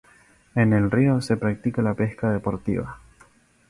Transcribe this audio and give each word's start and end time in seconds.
En 0.55 0.73
el 0.73 0.89
río 0.89 1.21
se 1.21 1.37
practica 1.37 1.83
la 1.83 1.93
pesca 1.93 2.31
deportiva. 2.31 2.97